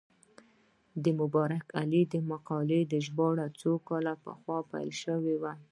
د 1.03 1.05
مبارک 1.19 1.65
علي 1.79 2.01
د 2.13 2.15
مقالو 2.31 2.79
ژباړه 3.05 3.45
څو 3.59 3.71
کاله 3.87 4.13
پخوا 4.23 4.57
پیل 4.71 4.89
شوه. 5.01 5.51